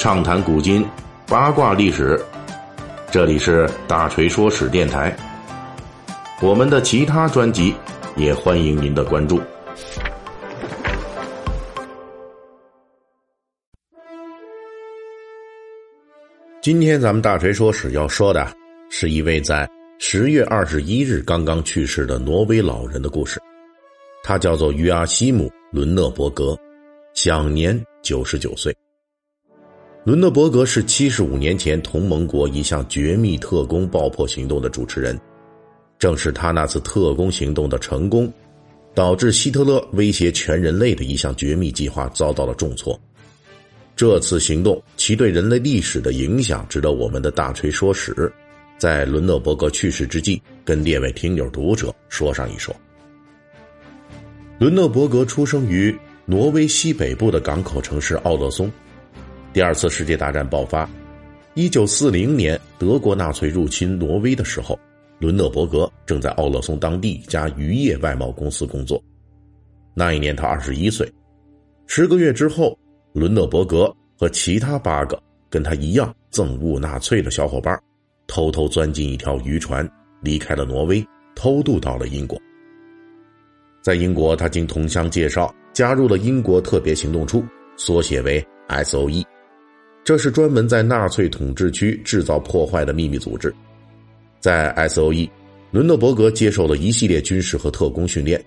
[0.00, 0.82] 畅谈古今，
[1.26, 2.18] 八卦历史。
[3.12, 5.14] 这里是大锤说史电台。
[6.40, 7.74] 我们的其他专辑
[8.16, 9.38] 也欢迎您的关注。
[16.62, 18.50] 今天咱们大锤说史要说的
[18.88, 23.38] 是一位在十月二十一日刚刚去世的挪威老人的故事。
[24.22, 26.56] 他叫做于阿西姆·伦讷伯格，
[27.12, 28.74] 享年九十九岁。
[30.02, 35.18] 伦德伯格是七十五年前同盟国一项绝密特工爆破行动的主持人，
[35.98, 38.32] 正是他那次特工行动的成功，
[38.94, 42.98] 导致希特勒威胁全人类的一项绝密计划遭到了重挫。
[43.94, 48.32] 这次行动其对人类历史的影响，值得我们的大锤说史，
[48.78, 52.74] 在伦德伯格去世之际，跟列位听友读者说上一说。
[54.58, 55.94] 伦德伯格出生于
[56.24, 58.72] 挪威西北部的港口城市奥勒松。
[59.52, 60.88] 第二次世界大战爆发，
[61.54, 64.78] 一九四零年德国纳粹入侵挪威的时候，
[65.18, 69.02] 伦讷伯格正在奥勒松当地一家渔业外贸公司工作。
[69.92, 71.12] 那一年他二十一岁，
[71.86, 72.78] 十个月之后。
[73.12, 77.76] 伦讷伯格和其他八个跟他一样憎恶纳粹的小伙伴，
[78.28, 79.84] 偷偷钻进一条渔船，
[80.22, 82.40] 离开了挪威，偷渡到了英国。
[83.82, 87.42] 在英国，他经同乡介绍加入了英国特别行动处，
[87.76, 89.26] 缩写为 S.O.E，
[90.04, 93.54] 这是专门在纳粹统治区制造破坏的秘密组织。
[94.40, 95.30] 在 S.O.E，
[95.70, 98.42] 伦讷伯格接受了一系列军事和特工训练，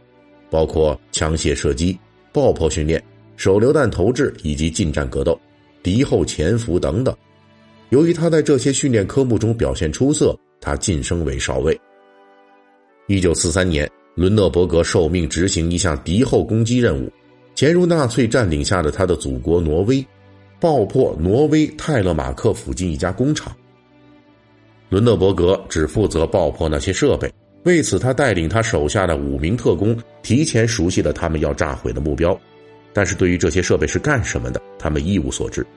[0.49, 1.97] 包括枪械射击、
[2.31, 3.01] 爆破训练。
[3.35, 5.39] 手榴弹投掷以及近战格斗、
[5.81, 7.15] 敌后潜伏等等。
[7.89, 11.79] 由于他在这些训练科目中表现出色，他晋升为少尉。
[13.07, 17.11] 一九四三年，伦讷伯格受命执行一项敌后攻击任务，
[17.55, 20.05] 潜入纳粹占领下的他的祖国挪威，
[20.63, 23.53] 爆破挪威泰勒马克附近一家工厂。
[24.87, 27.29] 伦德伯格只负责爆破那些设备，
[27.65, 32.39] 为此他带领他手下的五名特工提前熟悉了他们要炸毁的目标。
[32.93, 35.67] 但是对于这些设备是干什么的，他们一无所知。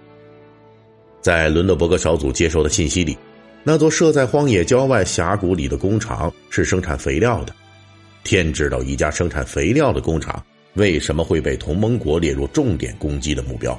[1.21, 3.19] 在伦德伯格小组接收的信息里，
[3.65, 7.53] 那座设在荒野郊外峡谷里的工厂是生产肥料的。
[8.23, 10.41] 天知道一家生产肥料的工厂
[10.75, 13.77] 为什么会被同盟国列入重点攻击的目标。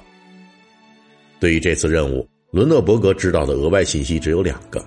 [1.39, 4.83] 对于这次任务，伦诺伯格知道的额外信息只有两个：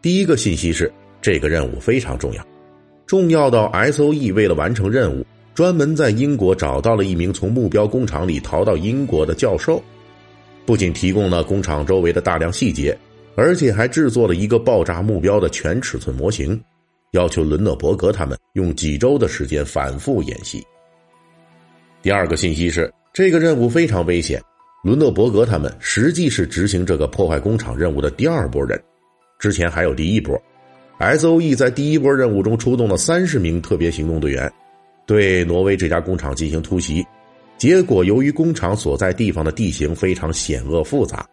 [0.00, 2.46] 第一个信息是这个任务非常重要，
[3.06, 5.24] 重要到 S.O.E 为了完成任务。
[5.52, 9.82] 专门在英国找到了一名从目标工厂里逃到英国的教授，
[10.64, 12.96] 不仅提供了工厂周围的大量细节，
[13.34, 16.58] 而且还制作了一个爆炸目标的全尺寸模型，
[17.10, 20.64] 要求伦讷伯格他们用几周的时间反复演习。
[22.00, 24.40] 第二个信息是，这个任务非常危险，
[24.82, 28.82] 伦诺伯格他们实际是执行这个破坏工厂任务的第二波人，
[29.38, 30.40] 之前还有第一波
[30.98, 34.50] ，S.O.E 在第一波任务中出动了三十名特别行动队员。
[35.04, 37.04] 对挪威这家工厂进行突袭，
[37.58, 41.28] 结果由于工厂所在地方的地形非常险恶复杂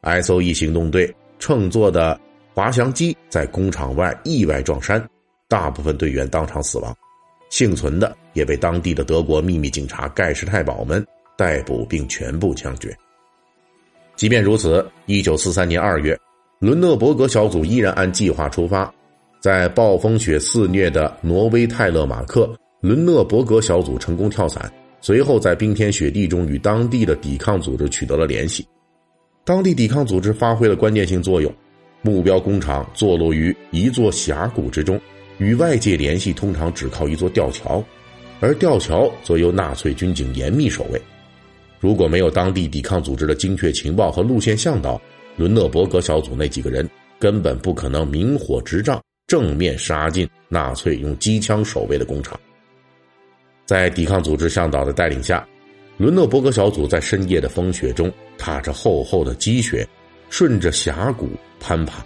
[0.00, 2.18] ，S.O.E 行动队乘坐的
[2.54, 5.06] 滑翔机在工厂外意外撞山，
[5.48, 6.96] 大部分队员当场死亡，
[7.50, 11.04] 幸存的也被当地的德国秘密警察盖世太保们
[11.40, 12.94] 逮捕并全部枪决。
[14.14, 16.14] 即便如此，一九四三年二月，
[16.58, 18.92] 伦讷伯格小组依然按计划出发，
[19.40, 22.54] 在暴风雪肆虐的挪威泰勒马克。
[22.82, 24.70] 伦讷伯格小组成功跳伞，
[25.00, 28.66] 随后在冰天雪地中与当地的抵抗组织取得了联系。
[29.42, 31.50] 当地抵抗组织发挥了关键性作用。
[32.02, 35.00] 目标工厂坐落于一座峡谷之中，
[35.38, 37.82] 与外界联系通常只靠一座吊桥，
[38.40, 41.00] 而吊桥则由纳粹军警严密守卫。
[41.80, 45.00] 如果没有当地抵抗组织的精确情报和路线向导，
[45.36, 52.38] 伦讷伯格小组那几个人根本不可能明火执仗，正面杀进纳粹用机枪守卫的工厂。
[53.64, 55.46] 在抵抗组织向导的带领下，
[55.96, 59.88] 伦诺伯格小组在深夜的风雪中踏着厚厚的积雪，
[60.28, 62.04] 顺着峡谷攀爬。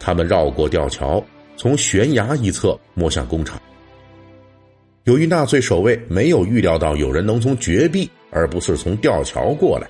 [0.00, 1.24] 他们绕过吊桥，
[1.56, 3.62] 从悬崖一侧摸向工厂。
[5.04, 9.88] 由于纳粹守卫没有预料到有人能从绝壁而不是从吊桥过来，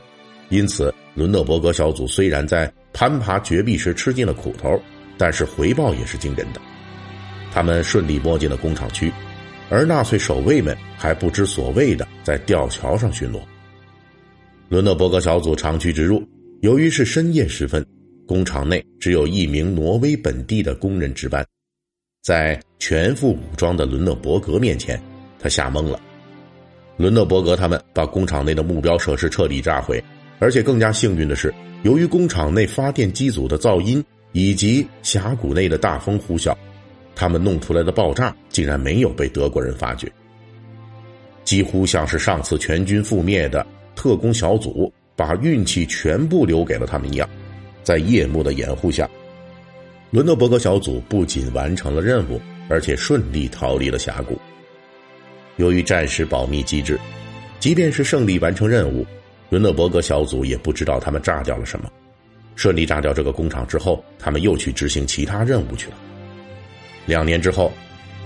[0.50, 4.80] 因此伦诺伯格小组虽然在攀爬绝壁时吃尽了苦头，
[5.18, 6.60] 但是回报也是惊人的。
[7.50, 9.12] 他们顺利摸进了工厂区。
[9.70, 13.40] 而纳粹守卫们还不知所谓的在吊桥上巡逻。
[14.68, 16.22] 伦讷伯格小组长驱直入，
[16.60, 17.84] 由于是深夜时分，
[18.26, 21.44] 工厂内只有一名挪威本地的工人值班。
[22.22, 25.02] 在全副武装的伦讷伯格面前，
[25.40, 25.98] 他吓懵了。
[26.96, 30.02] 伦德伯格他们把工厂内的目标设施彻底炸毁，
[30.38, 31.52] 而且更加幸运的是，
[31.82, 34.02] 由于工厂内发电机组的噪音
[34.32, 36.54] 以及峡谷内的大风呼啸，
[37.16, 40.10] 他们弄出来的爆炸竟然没有被德国人发觉。
[41.42, 47.28] 几乎像是上次全军覆灭的特工小组把运气全部留给了他们一样，
[47.82, 49.08] 在夜幕的掩护下，
[50.10, 54.38] 伦德伯格小组不仅完成了任务，而且顺利逃离了峡谷。
[55.56, 56.98] 由于战时保密机制，
[57.60, 59.06] 即便是胜利完成任务，
[59.50, 61.90] 伦德伯格小组也不知道他们炸掉了什么。
[62.54, 65.96] 顺利炸掉这个工厂之后，他们又去执行其他任务去了。
[67.06, 67.72] 两年之后。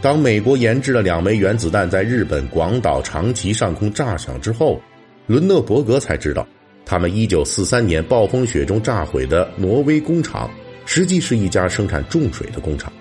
[0.00, 4.80] 当美国研制了两枚原子弹在日本广岛、长崎上空炸响之后，
[5.26, 6.46] 伦讷伯格才知道，
[6.86, 10.48] 他们1943年暴风雪中炸毁的挪威工厂，
[10.86, 12.92] 实际是一家生产重水的工厂，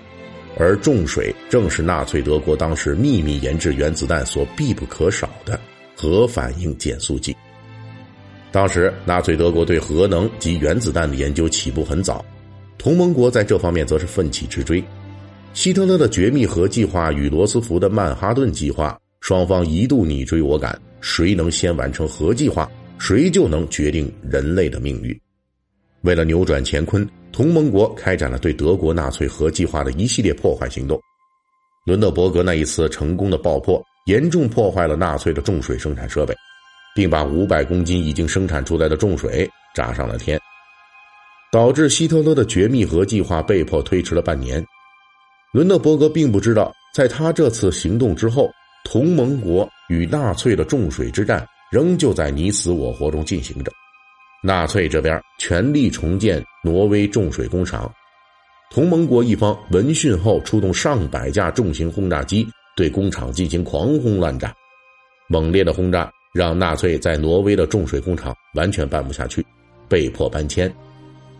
[0.58, 5.58] 而重水正是纳粹德国当时秘密研制原子弹所必不可少的
[5.96, 7.34] 核反应减速剂。
[8.50, 12.24] 当时，纳粹德国对核能及原子弹的研究起步很早，
[12.76, 14.82] 同盟国在这方面则是奋起直追。
[15.54, 25.18] 希特勒的绝密核计划与罗斯福的曼哈顿计划，双方一度你追我赶，谁能先完成核计划，谁就能决定人类的命运。
[26.02, 31.00] 为了扭转乾坤，同盟国开展了对德国纳粹核计划的一系列破坏行动。
[31.84, 36.34] 伦德伯格那一次成功的爆破，严重破坏了纳粹的重水生产设备，
[36.94, 40.38] 并把五百公斤已经生产出来的重水炸上了天，
[41.50, 44.64] 导致希特勒的绝密核计划被迫推迟了半年。
[45.52, 48.50] 伦德伯格并不知道，在他这次行动之后，
[48.84, 53.72] 同盟国与纳粹的重水之战仍旧在你死我活中进行着。
[54.42, 57.92] 纳粹这边全力重建挪威重水工厂，
[58.70, 62.46] 同盟国一方闻讯后出动上百架重型轰炸机
[62.76, 64.54] 对工厂进行狂轰滥炸。
[65.28, 69.44] 猛烈的轰炸让纳粹在挪威的重水工厂完全办不下去，
[69.88, 70.72] 被迫搬迁，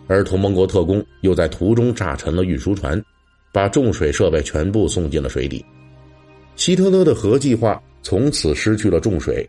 [0.06, 3.03] 而同盟国特工又在途中炸沉了运输船。
[3.51, 5.65] 把重水设备全部送进了水底，
[6.55, 9.44] 希特勒的核计划从此失去了重水。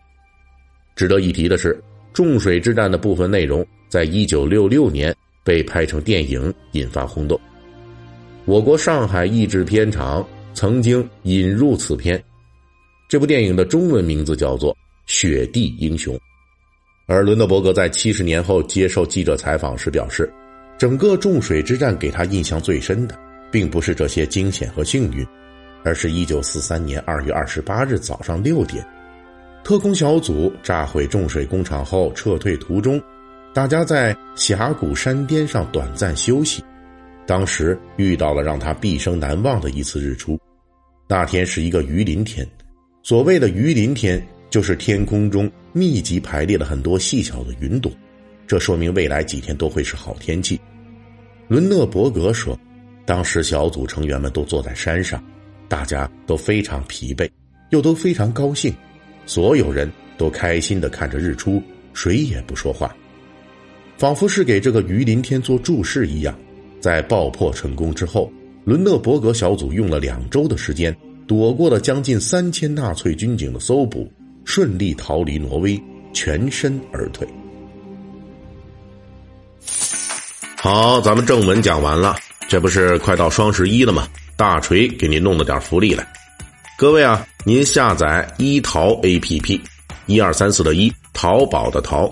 [0.95, 1.77] 值得一提的是，
[2.13, 7.39] 重水之战的部分内容在一九六六年被拍成电影，引发轰动。
[8.45, 12.21] 我国上海译制片厂曾经引入此片，
[13.07, 14.73] 这部电影的中文名字叫做
[15.05, 16.15] 《雪地英雄》。
[17.07, 20.31] 而伦德伯格在七十年后接受记者采访时表示，
[20.77, 23.17] 整个重水之战给他印象最深的。
[23.51, 25.25] 并不是这些惊险和幸运，
[25.83, 28.85] 而是一九四三年二月二十八日早上六点，
[29.63, 33.01] 特工小组炸毁重水工厂后撤退途中，
[33.53, 36.63] 大家在峡谷山巅上短暂休息，
[37.25, 40.39] 当时遇到了让他毕生难忘的一次日出。
[41.07, 42.47] 那天是一个鱼鳞天，
[43.03, 47.91] 所谓的鱼鳞天，就是天空中密集排列了很多细小的云朵，
[48.47, 50.59] 这说明未来几天都会是好天气。
[51.47, 52.57] 伦讷伯格说。
[53.05, 55.19] 当时小组成员们都坐在山上，
[55.67, 57.27] 大家都非常疲惫，
[57.71, 58.71] 又都非常高兴，
[59.29, 59.87] 所有人
[60.17, 61.61] 都开心的看着日出，
[61.93, 62.91] 谁也不说话，
[63.95, 66.35] 仿佛是给这个鱼鳞天做注释一样。
[66.81, 68.33] 在爆破成功之后，
[68.65, 70.97] 伦讷伯格小组用了两周的时间，
[71.27, 74.11] 躲过了将近三千纳粹军警的搜捕，
[74.45, 75.79] 顺利逃离挪威，
[76.11, 77.27] 全身而退。
[80.55, 82.15] 好，咱们正文讲完了。
[82.47, 84.07] 这不是快到双十一了吗？
[84.35, 86.03] 大锤给您弄了点福利来，
[86.79, 89.61] 各位啊，您下载一淘 APP，
[90.07, 92.11] 一二三四的一淘宝的淘，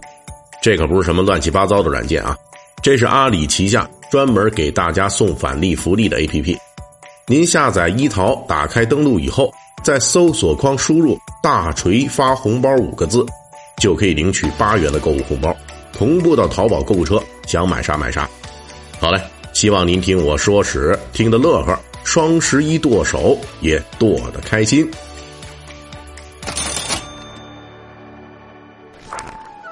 [0.62, 2.36] 这可不是什么乱七八糟的软件啊，
[2.82, 6.58] 这是阿里旗下专门给大家送返利福利的 APP。
[7.28, 9.54] 您下载一淘，打开登录以后，
[9.84, 13.26] 在搜索框输入“大锤发红包”五个字，
[13.82, 15.54] 就可以领取八元的购物红包，
[15.92, 18.30] 同步到淘宝购物车，想买啥买啥。
[18.98, 19.22] 好嘞。
[19.54, 24.88] 希望您听我说史听得乐呵，双十一剁手也剁得开心。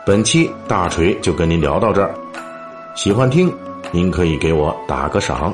[0.06, 2.14] 本期大锤就跟您聊到这儿，
[2.96, 3.52] 喜欢听
[3.92, 5.52] 您可以给我打个赏。